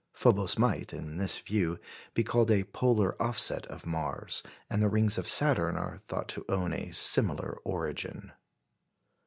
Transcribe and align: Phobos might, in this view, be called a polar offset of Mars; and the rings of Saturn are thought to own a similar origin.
Phobos 0.15 0.57
might, 0.57 0.93
in 0.93 1.17
this 1.17 1.37
view, 1.37 1.79
be 2.15 2.23
called 2.23 2.49
a 2.49 2.63
polar 2.63 3.15
offset 3.21 3.67
of 3.67 3.85
Mars; 3.85 4.41
and 4.67 4.81
the 4.81 4.89
rings 4.89 5.19
of 5.19 5.27
Saturn 5.27 5.77
are 5.77 5.99
thought 5.99 6.27
to 6.29 6.43
own 6.49 6.73
a 6.73 6.91
similar 6.91 7.59
origin. 7.63 8.31